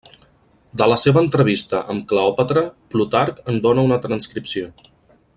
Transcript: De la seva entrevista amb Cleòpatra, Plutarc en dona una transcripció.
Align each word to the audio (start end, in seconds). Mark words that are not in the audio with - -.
De 0.81 0.85
la 0.91 0.95
seva 1.01 1.21
entrevista 1.25 1.81
amb 1.95 2.07
Cleòpatra, 2.11 2.63
Plutarc 2.95 3.43
en 3.53 3.61
dona 3.67 3.87
una 3.91 4.01
transcripció. 4.07 4.73